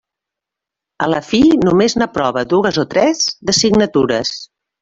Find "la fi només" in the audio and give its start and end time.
1.15-1.97